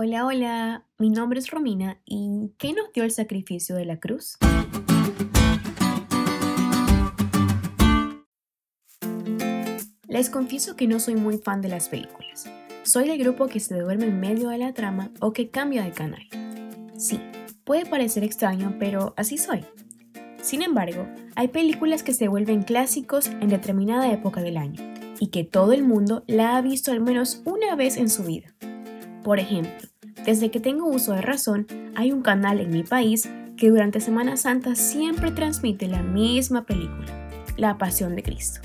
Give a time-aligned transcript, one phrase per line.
[0.00, 4.38] Hola, hola, mi nombre es Romina y ¿qué nos dio el sacrificio de la cruz?
[10.06, 12.48] Les confieso que no soy muy fan de las películas.
[12.84, 15.90] Soy del grupo que se duerme en medio de la trama o que cambia de
[15.90, 16.22] canal.
[16.96, 17.20] Sí,
[17.64, 19.64] puede parecer extraño, pero así soy.
[20.40, 24.80] Sin embargo, hay películas que se vuelven clásicos en determinada época del año
[25.18, 28.54] y que todo el mundo la ha visto al menos una vez en su vida.
[29.22, 29.88] Por ejemplo,
[30.24, 34.36] desde que tengo uso de razón, hay un canal en mi país que durante Semana
[34.36, 38.60] Santa siempre transmite la misma película, La Pasión de Cristo.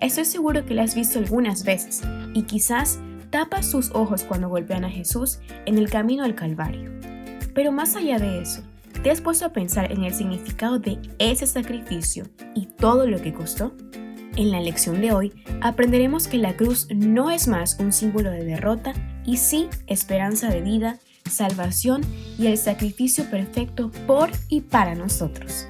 [0.00, 2.02] Estoy seguro que la has visto algunas veces
[2.34, 3.00] y quizás
[3.30, 6.92] tapas sus ojos cuando golpean a Jesús en el camino al Calvario.
[7.54, 8.62] Pero más allá de eso,
[9.02, 13.32] ¿te has puesto a pensar en el significado de ese sacrificio y todo lo que
[13.32, 13.74] costó?
[14.36, 18.44] En la lección de hoy aprenderemos que la cruz no es más un símbolo de
[18.44, 18.92] derrota
[19.28, 20.98] y sí esperanza de vida,
[21.30, 22.00] salvación
[22.38, 25.66] y el sacrificio perfecto por y para nosotros.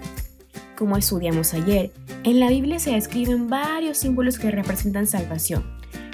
[0.77, 1.91] Como estudiamos ayer,
[2.23, 5.65] en la Biblia se describen varios símbolos que representan salvación,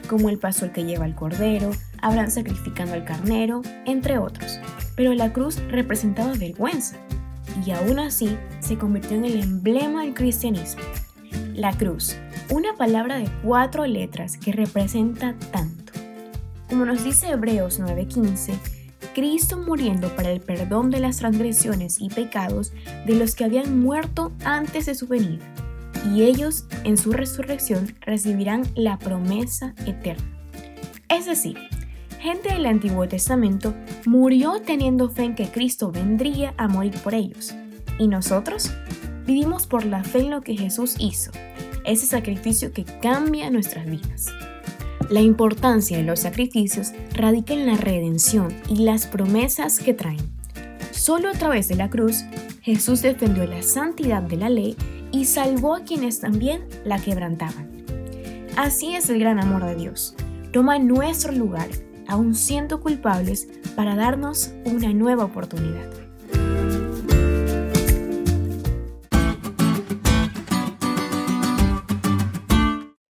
[0.09, 1.71] como el paso que lleva al cordero,
[2.01, 4.59] Abraham sacrificando al carnero, entre otros.
[4.97, 6.97] Pero la cruz representaba vergüenza,
[7.67, 10.83] y aún así se convirtió en el emblema del cristianismo.
[11.53, 12.17] La cruz,
[12.49, 15.74] una palabra de cuatro letras que representa tanto
[16.75, 18.59] como nos dice Hebreos 9:15,
[19.15, 22.73] Cristo muriendo para el perdón de las transgresiones y pecados
[23.07, 25.45] de los que habían muerto antes de su venida,
[26.13, 30.25] y ellos en su resurrección recibirán la promesa eterna.
[31.09, 31.57] Es decir,
[32.19, 33.73] gente del Antiguo Testamento
[34.05, 37.55] murió teniendo fe en que Cristo vendría a morir por ellos,
[38.01, 38.73] y nosotros
[39.25, 41.31] vivimos por la fe en lo que Jesús hizo,
[41.85, 44.33] ese sacrificio que cambia nuestras vidas.
[45.15, 50.19] La importancia de los sacrificios radica en la redención y las promesas que traen.
[50.91, 52.25] Solo a través de la cruz,
[52.63, 54.77] Jesús defendió la santidad de la ley
[55.13, 57.71] y salvó a quienes también la quebrantaban.
[58.57, 60.17] Así es el gran amor de Dios.
[60.53, 61.69] Toma nuestro lugar,
[62.09, 66.04] aun siendo culpables, para darnos una nueva oportunidad.